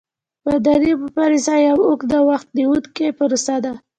[0.47, 3.73] مدني مبارزه یوه اوږده او وخت نیوونکې پروسه ده.